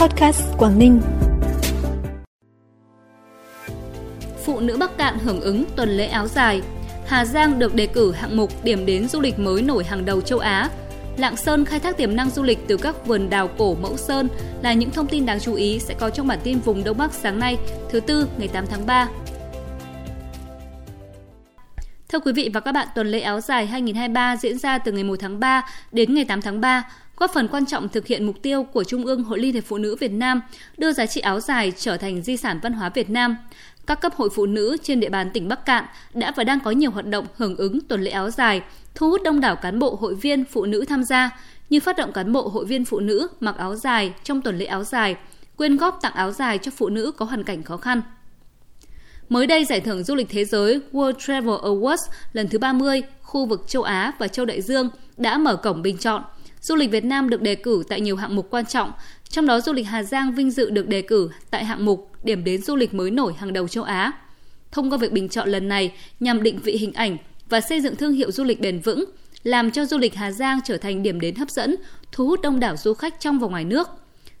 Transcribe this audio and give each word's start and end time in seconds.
Podcast 0.00 0.42
Quảng 0.58 0.78
Ninh. 0.78 1.00
Phụ 4.44 4.60
nữ 4.60 4.76
Bắc 4.76 4.98
Cạn 4.98 5.18
hưởng 5.18 5.40
ứng 5.40 5.64
tuần 5.76 5.88
lễ 5.88 6.06
áo 6.06 6.28
dài. 6.28 6.62
Hà 7.06 7.24
Giang 7.24 7.58
được 7.58 7.74
đề 7.74 7.86
cử 7.86 8.12
hạng 8.12 8.36
mục 8.36 8.64
điểm 8.64 8.86
đến 8.86 9.08
du 9.08 9.20
lịch 9.20 9.38
mới 9.38 9.62
nổi 9.62 9.84
hàng 9.84 10.04
đầu 10.04 10.20
châu 10.20 10.38
Á. 10.38 10.70
Lạng 11.16 11.36
Sơn 11.36 11.64
khai 11.64 11.80
thác 11.80 11.96
tiềm 11.96 12.16
năng 12.16 12.30
du 12.30 12.42
lịch 12.42 12.58
từ 12.68 12.76
các 12.76 13.06
vườn 13.06 13.30
đào 13.30 13.48
cổ 13.58 13.74
Mẫu 13.74 13.96
Sơn 13.96 14.28
là 14.62 14.72
những 14.72 14.90
thông 14.90 15.06
tin 15.06 15.26
đáng 15.26 15.40
chú 15.40 15.54
ý 15.54 15.78
sẽ 15.78 15.94
có 15.94 16.10
trong 16.10 16.26
bản 16.26 16.38
tin 16.44 16.58
vùng 16.58 16.84
Đông 16.84 16.98
Bắc 16.98 17.12
sáng 17.12 17.38
nay, 17.38 17.56
thứ 17.90 18.00
tư 18.00 18.28
ngày 18.38 18.48
8 18.48 18.66
tháng 18.66 18.86
3. 18.86 19.08
Thưa 22.08 22.20
quý 22.20 22.32
vị 22.32 22.50
và 22.54 22.60
các 22.60 22.72
bạn, 22.72 22.88
tuần 22.94 23.06
lễ 23.06 23.20
áo 23.20 23.40
dài 23.40 23.66
2023 23.66 24.36
diễn 24.36 24.58
ra 24.58 24.78
từ 24.78 24.92
ngày 24.92 25.04
1 25.04 25.16
tháng 25.20 25.40
3 25.40 25.62
đến 25.92 26.14
ngày 26.14 26.24
8 26.24 26.42
tháng 26.42 26.60
3, 26.60 26.84
góp 27.20 27.32
phần 27.34 27.48
quan 27.48 27.66
trọng 27.66 27.88
thực 27.88 28.06
hiện 28.06 28.26
mục 28.26 28.42
tiêu 28.42 28.62
của 28.62 28.84
Trung 28.84 29.06
ương 29.06 29.24
Hội 29.24 29.38
Liên 29.38 29.54
hiệp 29.54 29.64
Phụ 29.64 29.78
nữ 29.78 29.96
Việt 29.96 30.12
Nam 30.12 30.40
đưa 30.78 30.92
giá 30.92 31.06
trị 31.06 31.20
áo 31.20 31.40
dài 31.40 31.72
trở 31.76 31.96
thành 31.96 32.22
di 32.22 32.36
sản 32.36 32.60
văn 32.62 32.72
hóa 32.72 32.88
Việt 32.88 33.10
Nam. 33.10 33.36
Các 33.86 34.00
cấp 34.00 34.14
hội 34.14 34.28
phụ 34.34 34.46
nữ 34.46 34.76
trên 34.82 35.00
địa 35.00 35.08
bàn 35.08 35.30
tỉnh 35.34 35.48
Bắc 35.48 35.66
Cạn 35.66 35.84
đã 36.14 36.32
và 36.36 36.44
đang 36.44 36.60
có 36.60 36.70
nhiều 36.70 36.90
hoạt 36.90 37.06
động 37.06 37.26
hưởng 37.36 37.56
ứng 37.56 37.80
tuần 37.80 38.02
lễ 38.02 38.10
áo 38.10 38.30
dài, 38.30 38.62
thu 38.94 39.10
hút 39.10 39.22
đông 39.24 39.40
đảo 39.40 39.56
cán 39.56 39.78
bộ 39.78 39.94
hội 40.00 40.14
viên 40.14 40.44
phụ 40.44 40.64
nữ 40.64 40.84
tham 40.88 41.04
gia, 41.04 41.30
như 41.70 41.80
phát 41.80 41.96
động 41.96 42.12
cán 42.12 42.32
bộ 42.32 42.48
hội 42.48 42.64
viên 42.64 42.84
phụ 42.84 43.00
nữ 43.00 43.28
mặc 43.40 43.56
áo 43.58 43.76
dài 43.76 44.12
trong 44.24 44.42
tuần 44.42 44.58
lễ 44.58 44.66
áo 44.66 44.84
dài, 44.84 45.16
quyên 45.56 45.76
góp 45.76 45.98
tặng 46.02 46.14
áo 46.14 46.32
dài 46.32 46.58
cho 46.58 46.70
phụ 46.76 46.88
nữ 46.88 47.12
có 47.12 47.24
hoàn 47.24 47.44
cảnh 47.44 47.62
khó 47.62 47.76
khăn. 47.76 48.02
Mới 49.28 49.46
đây, 49.46 49.64
giải 49.64 49.80
thưởng 49.80 50.04
du 50.04 50.14
lịch 50.14 50.28
thế 50.30 50.44
giới 50.44 50.80
World 50.92 51.14
Travel 51.18 51.54
Awards 51.54 52.08
lần 52.32 52.48
thứ 52.48 52.58
30, 52.58 53.02
khu 53.22 53.46
vực 53.46 53.64
châu 53.66 53.82
Á 53.82 54.12
và 54.18 54.28
châu 54.28 54.46
Đại 54.46 54.62
Dương 54.62 54.90
đã 55.16 55.38
mở 55.38 55.56
cổng 55.56 55.82
bình 55.82 55.98
chọn. 55.98 56.22
Du 56.60 56.74
lịch 56.74 56.90
Việt 56.90 57.04
Nam 57.04 57.30
được 57.30 57.42
đề 57.42 57.54
cử 57.54 57.82
tại 57.88 58.00
nhiều 58.00 58.16
hạng 58.16 58.36
mục 58.36 58.46
quan 58.50 58.66
trọng, 58.66 58.92
trong 59.28 59.46
đó 59.46 59.60
du 59.60 59.72
lịch 59.72 59.86
Hà 59.86 60.02
Giang 60.02 60.34
vinh 60.34 60.50
dự 60.50 60.70
được 60.70 60.88
đề 60.88 61.02
cử 61.02 61.30
tại 61.50 61.64
hạng 61.64 61.84
mục 61.84 62.10
điểm 62.24 62.44
đến 62.44 62.62
du 62.62 62.76
lịch 62.76 62.94
mới 62.94 63.10
nổi 63.10 63.34
hàng 63.38 63.52
đầu 63.52 63.68
châu 63.68 63.84
Á. 63.84 64.12
Thông 64.72 64.90
qua 64.90 64.98
việc 64.98 65.12
bình 65.12 65.28
chọn 65.28 65.48
lần 65.48 65.68
này 65.68 65.92
nhằm 66.20 66.42
định 66.42 66.58
vị 66.62 66.76
hình 66.76 66.92
ảnh 66.92 67.16
và 67.48 67.60
xây 67.60 67.80
dựng 67.80 67.96
thương 67.96 68.12
hiệu 68.12 68.32
du 68.32 68.44
lịch 68.44 68.60
bền 68.60 68.80
vững, 68.80 69.04
làm 69.42 69.70
cho 69.70 69.84
du 69.84 69.98
lịch 69.98 70.14
Hà 70.14 70.30
Giang 70.30 70.60
trở 70.64 70.76
thành 70.76 71.02
điểm 71.02 71.20
đến 71.20 71.34
hấp 71.34 71.50
dẫn, 71.50 71.76
thu 72.12 72.26
hút 72.26 72.40
đông 72.42 72.60
đảo 72.60 72.76
du 72.76 72.94
khách 72.94 73.20
trong 73.20 73.38
và 73.38 73.48
ngoài 73.48 73.64
nước. 73.64 73.88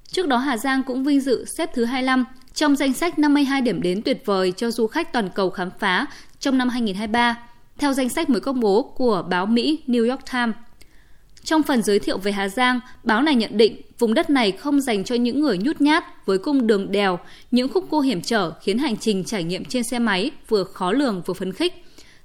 Trước 0.06 0.28
đó 0.28 0.36
Hà 0.36 0.56
Giang 0.56 0.82
cũng 0.82 1.04
vinh 1.04 1.20
dự 1.20 1.44
xếp 1.44 1.70
thứ 1.74 1.84
25 1.84 2.24
trong 2.54 2.76
danh 2.76 2.92
sách 2.92 3.18
52 3.18 3.60
điểm 3.60 3.82
đến 3.82 4.02
tuyệt 4.02 4.22
vời 4.24 4.52
cho 4.56 4.70
du 4.70 4.86
khách 4.86 5.12
toàn 5.12 5.28
cầu 5.34 5.50
khám 5.50 5.70
phá 5.78 6.06
trong 6.40 6.58
năm 6.58 6.68
2023, 6.68 7.36
theo 7.78 7.92
danh 7.92 8.08
sách 8.08 8.30
mới 8.30 8.40
công 8.40 8.60
bố 8.60 8.82
của 8.82 9.24
báo 9.30 9.46
Mỹ 9.46 9.78
New 9.86 10.10
York 10.10 10.20
Times. 10.32 10.54
Trong 11.50 11.62
phần 11.62 11.82
giới 11.82 11.98
thiệu 11.98 12.18
về 12.18 12.32
Hà 12.32 12.48
Giang, 12.48 12.80
báo 13.04 13.22
này 13.22 13.34
nhận 13.34 13.56
định 13.56 13.82
vùng 13.98 14.14
đất 14.14 14.30
này 14.30 14.52
không 14.52 14.80
dành 14.80 15.04
cho 15.04 15.14
những 15.14 15.40
người 15.40 15.58
nhút 15.58 15.80
nhát 15.80 16.26
với 16.26 16.38
cung 16.38 16.66
đường 16.66 16.92
đèo, 16.92 17.18
những 17.50 17.68
khúc 17.68 17.84
cua 17.90 18.00
hiểm 18.00 18.22
trở 18.22 18.52
khiến 18.62 18.78
hành 18.78 18.96
trình 18.96 19.24
trải 19.24 19.44
nghiệm 19.44 19.64
trên 19.64 19.82
xe 19.82 19.98
máy 19.98 20.30
vừa 20.48 20.64
khó 20.64 20.92
lường 20.92 21.22
vừa 21.26 21.34
phấn 21.34 21.52
khích. 21.52 21.84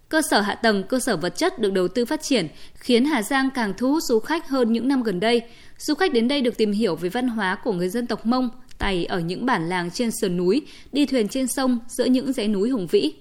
Cơ 0.10 0.22
sở 0.30 0.42
hạ 0.42 0.56
tầng, 0.56 0.84
cơ 0.84 1.00
sở 1.00 1.18
vật 1.18 1.38
chất 1.38 1.60
được 1.60 1.74
đầu 1.74 1.88
tư 1.88 2.06
phát 2.06 2.22
triển 2.22 2.48
khiến 2.74 3.06
Hà 3.06 3.22
Giang 3.22 3.50
càng 3.56 3.74
thu 3.78 3.92
hút 3.92 4.04
du 4.04 4.20
khách 4.20 4.50
hơn 4.50 4.74
những 4.74 4.88
năm 4.88 5.04
gần 5.04 5.20
đây. 5.20 5.42
Du 5.78 5.94
khách 5.94 6.14
đến 6.14 6.28
đây 6.28 6.42
được 6.42 6.58
tìm 6.58 6.72
hiểu 6.72 6.96
về 6.96 7.10
văn 7.10 7.28
hóa 7.28 7.58
của 7.64 7.74
người 7.74 7.90
dân 7.90 8.08
tộc 8.08 8.26
Mông, 8.26 8.50
Tày 8.78 9.06
ở 9.06 9.20
những 9.20 9.46
bản 9.46 9.70
làng 9.70 9.92
trên 9.92 10.10
sườn 10.22 10.38
núi, 10.38 10.62
đi 10.92 11.06
thuyền 11.06 11.28
trên 11.28 11.48
sông 11.48 11.80
giữa 11.88 12.06
những 12.06 12.34
dãy 12.34 12.48
núi 12.48 12.70
hùng 12.70 12.88
vĩ. 12.88 13.14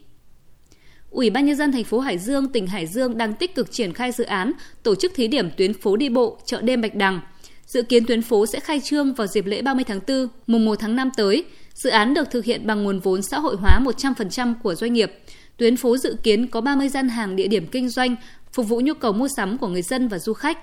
Ủy 1.15 1.31
ban 1.31 1.47
nhân 1.47 1.57
dân 1.57 1.73
thành 1.73 1.85
phố 1.85 2.01
Hải 2.01 2.19
Dương, 2.19 2.49
tỉnh 2.49 2.67
Hải 2.67 2.87
Dương 2.87 3.19
đang 3.19 3.35
tích 3.35 3.55
cực 3.55 3.73
triển 3.73 3.93
khai 3.93 4.13
dự 4.13 4.25
án 4.25 4.53
tổ 4.83 4.95
chức 4.95 5.13
thí 5.15 5.29
điểm 5.29 5.51
tuyến 5.57 5.75
phố 5.75 5.97
đi 5.97 6.09
bộ 6.09 6.39
chợ 6.47 6.63
đêm 6.63 6.81
Bạch 6.81 6.95
Đằng. 6.95 7.21
Dự 7.67 7.83
kiến 7.83 8.07
tuyến 8.07 8.23
phố 8.23 8.47
sẽ 8.47 8.61
khai 8.61 8.81
trương 8.81 9.15
vào 9.15 9.27
dịp 9.27 9.47
lễ 9.47 9.63
30 9.63 9.85
tháng 9.85 10.01
4, 10.09 10.29
mùng 10.47 10.65
1 10.65 10.75
tháng 10.79 10.97
5 10.97 11.11
tới. 11.17 11.45
Dự 11.75 11.91
án 11.91 12.15
được 12.15 12.31
thực 12.31 12.45
hiện 12.45 12.67
bằng 12.67 12.85
nguồn 12.85 13.01
vốn 13.01 13.23
xã 13.23 13.39
hội 13.39 13.57
hóa 13.57 13.81
100% 13.85 14.55
của 14.63 14.75
doanh 14.75 14.93
nghiệp. 14.93 15.13
Tuyến 15.57 15.77
phố 15.77 15.97
dự 15.97 16.17
kiến 16.23 16.47
có 16.47 16.61
30 16.61 16.89
gian 16.89 17.09
hàng 17.09 17.37
địa 17.37 17.49
điểm 17.49 17.67
kinh 17.67 17.89
doanh, 17.89 18.17
phục 18.53 18.69
vụ 18.69 18.81
nhu 18.81 18.95
cầu 18.95 19.13
mua 19.13 19.29
sắm 19.37 19.59
của 19.59 19.69
người 19.69 19.83
dân 19.83 20.09
và 20.09 20.19
du 20.19 20.33
khách 20.33 20.59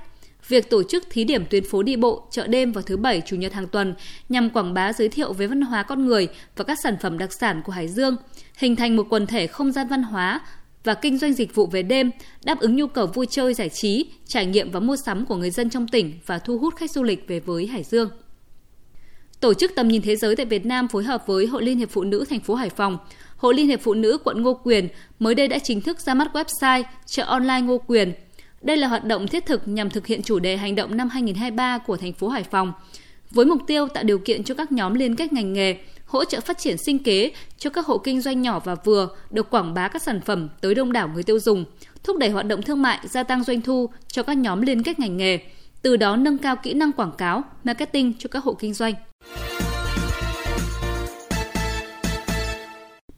việc 0.47 0.69
tổ 0.69 0.83
chức 0.83 1.03
thí 1.09 1.23
điểm 1.23 1.45
tuyến 1.49 1.63
phố 1.63 1.83
đi 1.83 1.95
bộ, 1.95 2.27
chợ 2.31 2.47
đêm 2.47 2.71
vào 2.71 2.81
thứ 2.81 2.97
Bảy, 2.97 3.21
Chủ 3.25 3.35
nhật 3.35 3.53
hàng 3.53 3.67
tuần 3.67 3.93
nhằm 4.29 4.49
quảng 4.49 4.73
bá 4.73 4.93
giới 4.93 5.09
thiệu 5.09 5.33
về 5.33 5.47
văn 5.47 5.61
hóa 5.61 5.83
con 5.83 6.05
người 6.05 6.27
và 6.55 6.63
các 6.63 6.77
sản 6.83 6.95
phẩm 7.01 7.17
đặc 7.17 7.33
sản 7.33 7.61
của 7.65 7.71
Hải 7.71 7.87
Dương, 7.87 8.15
hình 8.57 8.75
thành 8.75 8.95
một 8.95 9.07
quần 9.09 9.27
thể 9.27 9.47
không 9.47 9.71
gian 9.71 9.87
văn 9.87 10.03
hóa 10.03 10.41
và 10.83 10.93
kinh 10.93 11.17
doanh 11.17 11.33
dịch 11.33 11.55
vụ 11.55 11.67
về 11.67 11.83
đêm, 11.83 12.11
đáp 12.43 12.59
ứng 12.59 12.75
nhu 12.75 12.87
cầu 12.87 13.07
vui 13.07 13.25
chơi 13.29 13.53
giải 13.53 13.69
trí, 13.69 14.05
trải 14.27 14.45
nghiệm 14.45 14.71
và 14.71 14.79
mua 14.79 14.95
sắm 15.05 15.25
của 15.25 15.35
người 15.35 15.51
dân 15.51 15.69
trong 15.69 15.87
tỉnh 15.87 16.19
và 16.25 16.39
thu 16.39 16.57
hút 16.57 16.75
khách 16.75 16.91
du 16.91 17.03
lịch 17.03 17.27
về 17.27 17.39
với 17.39 17.67
Hải 17.67 17.83
Dương. 17.83 18.09
Tổ 19.39 19.53
chức 19.53 19.71
Tầm 19.75 19.87
nhìn 19.87 20.01
thế 20.01 20.15
giới 20.15 20.35
tại 20.35 20.45
Việt 20.45 20.65
Nam 20.65 20.87
phối 20.87 21.03
hợp 21.03 21.27
với 21.27 21.45
Hội 21.45 21.63
Liên 21.63 21.77
hiệp 21.77 21.89
Phụ 21.89 22.03
nữ 22.03 22.25
thành 22.29 22.39
phố 22.39 22.55
Hải 22.55 22.69
Phòng, 22.69 22.97
Hội 23.37 23.53
Liên 23.53 23.67
hiệp 23.67 23.81
Phụ 23.81 23.93
nữ 23.93 24.17
quận 24.23 24.41
Ngô 24.41 24.53
Quyền 24.63 24.87
mới 25.19 25.35
đây 25.35 25.47
đã 25.47 25.59
chính 25.59 25.81
thức 25.81 25.99
ra 25.99 26.13
mắt 26.13 26.27
website 26.33 26.83
chợ 27.05 27.23
online 27.23 27.61
Ngô 27.61 27.77
Quyền 27.77 28.13
đây 28.61 28.77
là 28.77 28.87
hoạt 28.87 29.05
động 29.05 29.27
thiết 29.27 29.45
thực 29.45 29.67
nhằm 29.67 29.89
thực 29.89 30.07
hiện 30.07 30.23
chủ 30.23 30.39
đề 30.39 30.57
hành 30.57 30.75
động 30.75 30.97
năm 30.97 31.09
2023 31.09 31.77
của 31.77 31.97
thành 31.97 32.13
phố 32.13 32.27
Hải 32.27 32.43
Phòng, 32.43 32.73
với 33.31 33.45
mục 33.45 33.61
tiêu 33.67 33.87
tạo 33.87 34.03
điều 34.03 34.19
kiện 34.19 34.43
cho 34.43 34.55
các 34.55 34.71
nhóm 34.71 34.93
liên 34.93 35.15
kết 35.15 35.33
ngành 35.33 35.53
nghề, 35.53 35.75
hỗ 36.05 36.25
trợ 36.25 36.39
phát 36.39 36.57
triển 36.57 36.77
sinh 36.77 36.99
kế 36.99 37.31
cho 37.57 37.69
các 37.69 37.85
hộ 37.85 37.97
kinh 37.97 38.21
doanh 38.21 38.41
nhỏ 38.41 38.59
và 38.59 38.75
vừa 38.75 39.09
được 39.29 39.49
quảng 39.49 39.73
bá 39.73 39.87
các 39.87 40.01
sản 40.01 40.21
phẩm 40.21 40.49
tới 40.61 40.75
đông 40.75 40.91
đảo 40.91 41.09
người 41.13 41.23
tiêu 41.23 41.39
dùng, 41.39 41.65
thúc 42.03 42.17
đẩy 42.17 42.29
hoạt 42.29 42.45
động 42.45 42.61
thương 42.61 42.81
mại, 42.81 42.99
gia 43.03 43.23
tăng 43.23 43.43
doanh 43.43 43.61
thu 43.61 43.89
cho 44.07 44.23
các 44.23 44.37
nhóm 44.37 44.61
liên 44.61 44.83
kết 44.83 44.99
ngành 44.99 45.17
nghề, 45.17 45.39
từ 45.81 45.97
đó 45.97 46.15
nâng 46.15 46.37
cao 46.37 46.55
kỹ 46.55 46.73
năng 46.73 46.91
quảng 46.91 47.11
cáo, 47.17 47.43
marketing 47.63 48.13
cho 48.19 48.27
các 48.31 48.43
hộ 48.43 48.53
kinh 48.53 48.73
doanh. 48.73 48.93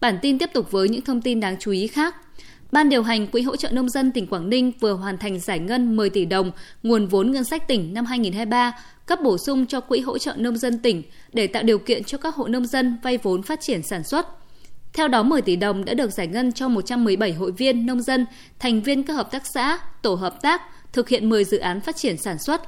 Bản 0.01 0.19
tin 0.21 0.39
tiếp 0.39 0.49
tục 0.53 0.71
với 0.71 0.89
những 0.89 1.01
thông 1.01 1.21
tin 1.21 1.39
đáng 1.39 1.55
chú 1.59 1.71
ý 1.71 1.87
khác. 1.87 2.15
Ban 2.73 2.89
điều 2.89 3.03
hành 3.03 3.27
Quỹ 3.27 3.41
hỗ 3.41 3.55
trợ 3.55 3.69
nông 3.69 3.89
dân 3.89 4.11
tỉnh 4.11 4.27
Quảng 4.27 4.49
Ninh 4.49 4.71
vừa 4.79 4.93
hoàn 4.93 5.17
thành 5.17 5.39
giải 5.39 5.59
ngân 5.59 5.95
10 5.95 6.09
tỷ 6.09 6.25
đồng 6.25 6.51
nguồn 6.83 7.07
vốn 7.07 7.31
ngân 7.31 7.43
sách 7.43 7.67
tỉnh 7.67 7.93
năm 7.93 8.05
2023 8.05 8.71
cấp 9.05 9.19
bổ 9.23 9.37
sung 9.37 9.65
cho 9.65 9.79
Quỹ 9.79 9.99
hỗ 9.99 10.17
trợ 10.17 10.33
nông 10.37 10.57
dân 10.57 10.79
tỉnh 10.79 11.03
để 11.33 11.47
tạo 11.47 11.63
điều 11.63 11.79
kiện 11.79 12.03
cho 12.03 12.17
các 12.17 12.35
hộ 12.35 12.47
nông 12.47 12.65
dân 12.65 12.97
vay 13.03 13.17
vốn 13.17 13.43
phát 13.43 13.61
triển 13.61 13.83
sản 13.83 14.03
xuất. 14.03 14.27
Theo 14.93 15.07
đó 15.07 15.23
10 15.23 15.41
tỷ 15.41 15.55
đồng 15.55 15.85
đã 15.85 15.93
được 15.93 16.11
giải 16.11 16.27
ngân 16.27 16.51
cho 16.51 16.67
117 16.67 17.33
hội 17.33 17.51
viên 17.51 17.85
nông 17.85 18.01
dân, 18.01 18.25
thành 18.59 18.81
viên 18.81 19.03
các 19.03 19.13
hợp 19.13 19.31
tác 19.31 19.43
xã, 19.47 19.79
tổ 20.01 20.15
hợp 20.15 20.41
tác 20.41 20.61
thực 20.93 21.09
hiện 21.09 21.29
10 21.29 21.43
dự 21.43 21.57
án 21.57 21.81
phát 21.81 21.95
triển 21.95 22.17
sản 22.17 22.39
xuất. 22.39 22.61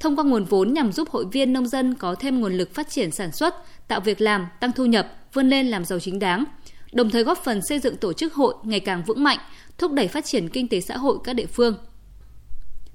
Thông 0.00 0.16
qua 0.16 0.24
nguồn 0.24 0.44
vốn 0.44 0.72
nhằm 0.72 0.92
giúp 0.92 1.08
hội 1.10 1.24
viên 1.32 1.52
nông 1.52 1.68
dân 1.68 1.94
có 1.94 2.14
thêm 2.14 2.40
nguồn 2.40 2.52
lực 2.52 2.74
phát 2.74 2.90
triển 2.90 3.10
sản 3.10 3.32
xuất, 3.32 3.54
tạo 3.88 4.00
việc 4.00 4.20
làm, 4.20 4.46
tăng 4.60 4.72
thu 4.72 4.84
nhập, 4.86 5.12
vươn 5.32 5.48
lên 5.48 5.68
làm 5.68 5.84
giàu 5.84 5.98
chính 6.00 6.18
đáng– 6.18 6.44
đồng 6.92 7.10
thời 7.10 7.22
góp 7.22 7.38
phần 7.44 7.60
xây 7.68 7.78
dựng 7.78 7.96
tổ 7.96 8.12
chức 8.12 8.34
hội 8.34 8.54
ngày 8.62 8.80
càng 8.80 9.02
vững 9.06 9.24
mạnh, 9.24 9.38
thúc 9.78 9.92
đẩy 9.92 10.08
phát 10.08 10.24
triển 10.24 10.48
kinh 10.48 10.68
tế 10.68 10.80
xã 10.80 10.96
hội 10.96 11.18
các 11.24 11.32
địa 11.32 11.46
phương. 11.46 11.74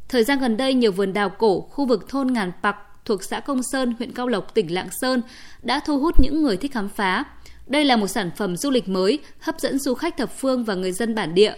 Thời 0.10 0.24
gian 0.24 0.40
gần 0.40 0.58
đây, 0.58 0.74
nhiều 0.74 0.92
vườn 0.92 1.14
đào 1.14 1.30
cổ 1.30 1.62
khu 1.62 1.86
vực 1.86 2.10
thôn 2.10 2.34
Ngàn 2.34 2.52
Pặc 2.64 2.76
thuộc 3.06 3.24
xã 3.24 3.40
Công 3.40 3.64
Sơn, 3.64 3.94
huyện 3.98 4.12
Cao 4.12 4.28
Lộc, 4.28 4.54
tỉnh 4.54 4.74
Lạng 4.74 4.90
Sơn 5.02 5.22
đã 5.62 5.80
thu 5.86 6.00
hút 6.00 6.20
những 6.20 6.44
người 6.44 6.58
thích 6.58 6.74
khám 6.74 6.90
phá. 6.90 7.24
Đây 7.68 7.86
là 7.86 7.96
một 7.96 8.08
sản 8.08 8.32
phẩm 8.38 8.58
du 8.58 8.72
lịch 8.72 8.90
mới, 8.90 9.20
hấp 9.40 9.60
dẫn 9.60 9.80
du 9.80 9.94
khách 9.94 10.18
thập 10.18 10.32
phương 10.38 10.64
và 10.64 10.76
người 10.76 10.92
dân 10.92 11.16
bản 11.16 11.36
địa. 11.36 11.54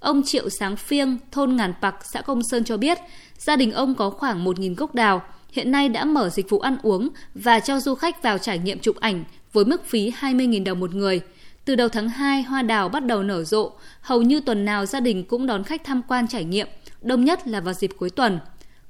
Ông 0.00 0.22
Triệu 0.24 0.48
Sáng 0.48 0.76
Phiêng, 0.76 1.18
thôn 1.32 1.56
Ngàn 1.56 1.72
Pặc, 1.82 1.94
xã 2.12 2.20
Công 2.20 2.42
Sơn 2.50 2.64
cho 2.64 2.76
biết, 2.76 2.98
gia 3.38 3.56
đình 3.56 3.72
ông 3.72 3.94
có 3.94 4.10
khoảng 4.10 4.44
1.000 4.44 4.74
gốc 4.74 4.94
đào, 4.94 5.22
hiện 5.52 5.70
nay 5.70 5.88
đã 5.88 6.04
mở 6.04 6.28
dịch 6.28 6.50
vụ 6.50 6.58
ăn 6.58 6.76
uống 6.82 7.08
và 7.34 7.60
cho 7.60 7.80
du 7.80 7.94
khách 7.94 8.22
vào 8.22 8.38
trải 8.38 8.58
nghiệm 8.58 8.78
chụp 8.78 8.96
ảnh 8.96 9.24
với 9.52 9.64
mức 9.64 9.86
phí 9.86 10.12
20.000 10.20 10.64
đồng 10.64 10.80
một 10.80 10.94
người– 10.94 11.20
từ 11.68 11.74
đầu 11.74 11.88
tháng 11.88 12.08
2, 12.08 12.42
hoa 12.42 12.62
đào 12.62 12.88
bắt 12.88 13.06
đầu 13.06 13.22
nở 13.22 13.44
rộ, 13.44 13.72
hầu 14.00 14.22
như 14.22 14.40
tuần 14.40 14.64
nào 14.64 14.86
gia 14.86 15.00
đình 15.00 15.24
cũng 15.24 15.46
đón 15.46 15.64
khách 15.64 15.84
tham 15.84 16.02
quan 16.08 16.28
trải 16.28 16.44
nghiệm, 16.44 16.68
đông 17.02 17.24
nhất 17.24 17.48
là 17.48 17.60
vào 17.60 17.74
dịp 17.74 17.90
cuối 17.98 18.10
tuần. 18.10 18.38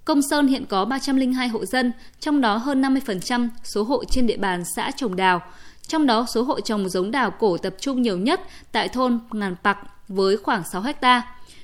Công 0.05 0.23
Sơn 0.23 0.47
hiện 0.47 0.67
có 0.67 0.85
302 0.85 1.49
hộ 1.49 1.65
dân, 1.65 1.93
trong 2.21 2.41
đó 2.41 2.57
hơn 2.57 2.83
50% 2.83 3.49
số 3.65 3.83
hộ 3.83 4.05
trên 4.05 4.27
địa 4.27 4.37
bàn 4.37 4.63
xã 4.77 4.91
trồng 4.91 5.17
đào. 5.17 5.43
Trong 5.89 6.07
đó 6.07 6.27
số 6.35 6.43
hộ 6.43 6.61
trồng 6.61 6.89
giống 6.89 7.11
đào 7.11 7.31
cổ 7.31 7.57
tập 7.57 7.75
trung 7.81 8.03
nhiều 8.03 8.19
nhất 8.19 8.41
tại 8.73 8.89
thôn 8.89 9.21
Ngàn 9.33 9.55
Pặc 9.65 9.79
với 10.09 10.37
khoảng 10.37 10.63
6 10.73 10.83
hecta 10.83 11.23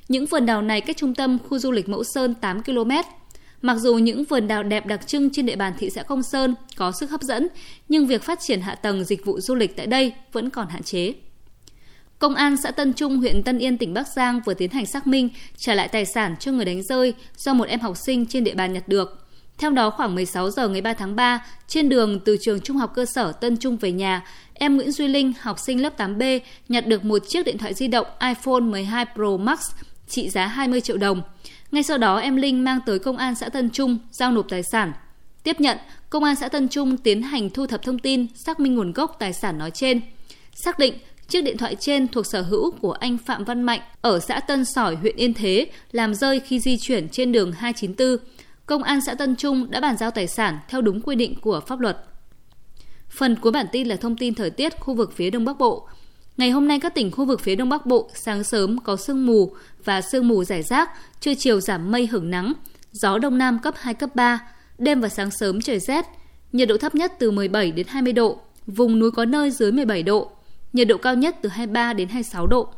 Những 0.08 0.26
vườn 0.26 0.46
đào 0.46 0.62
này 0.62 0.80
cách 0.80 0.96
trung 0.96 1.14
tâm 1.14 1.38
khu 1.48 1.58
du 1.58 1.70
lịch 1.70 1.88
Mẫu 1.88 2.04
Sơn 2.04 2.34
8 2.34 2.62
km. 2.62 2.90
Mặc 3.64 3.76
dù 3.78 3.94
những 3.94 4.24
vườn 4.24 4.48
đào 4.48 4.62
đẹp 4.62 4.86
đặc 4.86 5.06
trưng 5.06 5.30
trên 5.30 5.46
địa 5.46 5.56
bàn 5.56 5.72
thị 5.78 5.90
xã 5.90 6.02
Công 6.02 6.22
Sơn 6.22 6.54
có 6.76 6.92
sức 6.92 7.10
hấp 7.10 7.22
dẫn, 7.22 7.48
nhưng 7.88 8.06
việc 8.06 8.22
phát 8.22 8.40
triển 8.40 8.60
hạ 8.60 8.74
tầng 8.74 9.04
dịch 9.04 9.24
vụ 9.24 9.40
du 9.40 9.54
lịch 9.54 9.76
tại 9.76 9.86
đây 9.86 10.12
vẫn 10.32 10.50
còn 10.50 10.68
hạn 10.68 10.82
chế. 10.82 11.12
Công 12.18 12.34
an 12.34 12.56
xã 12.56 12.70
Tân 12.70 12.92
Trung, 12.92 13.16
huyện 13.16 13.42
Tân 13.42 13.58
Yên, 13.58 13.78
tỉnh 13.78 13.94
Bắc 13.94 14.08
Giang 14.16 14.40
vừa 14.46 14.54
tiến 14.54 14.70
hành 14.70 14.86
xác 14.86 15.06
minh 15.06 15.28
trả 15.56 15.74
lại 15.74 15.88
tài 15.88 16.04
sản 16.04 16.36
cho 16.40 16.52
người 16.52 16.64
đánh 16.64 16.82
rơi 16.82 17.14
do 17.36 17.54
một 17.54 17.68
em 17.68 17.80
học 17.80 17.96
sinh 17.96 18.26
trên 18.26 18.44
địa 18.44 18.54
bàn 18.54 18.72
nhặt 18.72 18.88
được. 18.88 19.26
Theo 19.58 19.70
đó, 19.70 19.90
khoảng 19.90 20.14
16 20.14 20.50
giờ 20.50 20.68
ngày 20.68 20.80
3 20.80 20.92
tháng 20.92 21.16
3, 21.16 21.46
trên 21.68 21.88
đường 21.88 22.20
từ 22.24 22.36
trường 22.40 22.60
trung 22.60 22.76
học 22.76 22.92
cơ 22.94 23.04
sở 23.06 23.32
Tân 23.32 23.56
Trung 23.56 23.76
về 23.76 23.92
nhà, 23.92 24.22
em 24.54 24.76
Nguyễn 24.76 24.92
Duy 24.92 25.08
Linh, 25.08 25.32
học 25.40 25.58
sinh 25.58 25.82
lớp 25.82 25.98
8B, 25.98 26.40
nhặt 26.68 26.86
được 26.86 27.04
một 27.04 27.22
chiếc 27.28 27.46
điện 27.46 27.58
thoại 27.58 27.74
di 27.74 27.88
động 27.88 28.06
iPhone 28.20 28.60
12 28.60 29.04
Pro 29.14 29.36
Max 29.36 29.60
trị 30.08 30.28
giá 30.28 30.46
20 30.46 30.80
triệu 30.80 30.96
đồng. 30.96 31.22
Ngay 31.74 31.82
sau 31.82 31.98
đó 31.98 32.18
em 32.18 32.36
Linh 32.36 32.64
mang 32.64 32.78
tới 32.86 32.98
công 32.98 33.16
an 33.16 33.34
xã 33.34 33.48
Tân 33.48 33.70
Trung 33.70 33.98
giao 34.10 34.32
nộp 34.32 34.46
tài 34.48 34.62
sản. 34.62 34.92
Tiếp 35.42 35.60
nhận, 35.60 35.78
Công 36.10 36.24
an 36.24 36.36
xã 36.36 36.48
Tân 36.48 36.68
Trung 36.68 36.96
tiến 36.96 37.22
hành 37.22 37.50
thu 37.50 37.66
thập 37.66 37.82
thông 37.82 37.98
tin, 37.98 38.26
xác 38.34 38.60
minh 38.60 38.74
nguồn 38.74 38.92
gốc 38.92 39.16
tài 39.18 39.32
sản 39.32 39.58
nói 39.58 39.70
trên. 39.70 40.00
Xác 40.52 40.78
định 40.78 40.94
chiếc 41.28 41.44
điện 41.44 41.56
thoại 41.58 41.76
trên 41.76 42.08
thuộc 42.08 42.26
sở 42.26 42.42
hữu 42.42 42.70
của 42.70 42.92
anh 42.92 43.18
Phạm 43.18 43.44
Văn 43.44 43.62
Mạnh 43.62 43.80
ở 44.00 44.20
xã 44.20 44.40
Tân 44.40 44.64
Sỏi, 44.64 44.94
huyện 44.96 45.16
Yên 45.16 45.34
Thế, 45.34 45.66
làm 45.92 46.14
rơi 46.14 46.40
khi 46.40 46.60
di 46.60 46.76
chuyển 46.76 47.08
trên 47.08 47.32
đường 47.32 47.52
294. 47.52 48.16
Công 48.66 48.82
an 48.82 49.00
xã 49.00 49.14
Tân 49.14 49.36
Trung 49.36 49.70
đã 49.70 49.80
bàn 49.80 49.96
giao 49.96 50.10
tài 50.10 50.26
sản 50.26 50.58
theo 50.68 50.80
đúng 50.80 51.00
quy 51.00 51.16
định 51.16 51.40
của 51.40 51.60
pháp 51.66 51.80
luật. 51.80 52.04
Phần 53.10 53.36
cuối 53.36 53.52
bản 53.52 53.66
tin 53.72 53.88
là 53.88 53.96
thông 53.96 54.16
tin 54.16 54.34
thời 54.34 54.50
tiết 54.50 54.80
khu 54.80 54.94
vực 54.94 55.12
phía 55.16 55.30
Đông 55.30 55.44
Bắc 55.44 55.58
Bộ. 55.58 55.88
Ngày 56.36 56.50
hôm 56.50 56.68
nay 56.68 56.80
các 56.80 56.94
tỉnh 56.94 57.10
khu 57.10 57.24
vực 57.24 57.40
phía 57.40 57.54
Đông 57.54 57.68
Bắc 57.68 57.86
Bộ 57.86 58.10
sáng 58.14 58.44
sớm 58.44 58.78
có 58.78 58.96
sương 58.96 59.26
mù 59.26 59.54
và 59.84 60.00
sương 60.00 60.28
mù 60.28 60.44
rải 60.44 60.62
rác, 60.62 60.90
trưa 61.20 61.34
chiều 61.34 61.60
giảm 61.60 61.90
mây 61.90 62.06
hưởng 62.06 62.30
nắng, 62.30 62.52
gió 62.92 63.18
đông 63.18 63.38
nam 63.38 63.58
cấp 63.58 63.74
2 63.78 63.94
cấp 63.94 64.10
3, 64.14 64.40
đêm 64.78 65.00
và 65.00 65.08
sáng 65.08 65.30
sớm 65.30 65.60
trời 65.60 65.78
rét, 65.80 66.04
nhiệt 66.52 66.68
độ 66.68 66.76
thấp 66.76 66.94
nhất 66.94 67.12
từ 67.18 67.30
17 67.30 67.72
đến 67.72 67.86
20 67.86 68.12
độ, 68.12 68.38
vùng 68.66 68.98
núi 68.98 69.10
có 69.10 69.24
nơi 69.24 69.50
dưới 69.50 69.72
17 69.72 70.02
độ, 70.02 70.30
nhiệt 70.72 70.88
độ 70.88 70.96
cao 70.96 71.14
nhất 71.14 71.36
từ 71.42 71.48
23 71.48 71.92
đến 71.92 72.08
26 72.08 72.46
độ. 72.46 72.68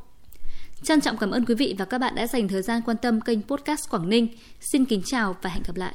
Trân 0.82 1.00
trọng 1.00 1.16
cảm 1.16 1.30
ơn 1.30 1.44
quý 1.44 1.54
vị 1.54 1.74
và 1.78 1.84
các 1.84 1.98
bạn 1.98 2.14
đã 2.14 2.26
dành 2.26 2.48
thời 2.48 2.62
gian 2.62 2.82
quan 2.86 2.96
tâm 2.96 3.20
kênh 3.20 3.42
podcast 3.42 3.90
Quảng 3.90 4.08
Ninh. 4.08 4.28
Xin 4.60 4.84
kính 4.84 5.02
chào 5.04 5.36
và 5.42 5.50
hẹn 5.50 5.62
gặp 5.66 5.76
lại. 5.76 5.94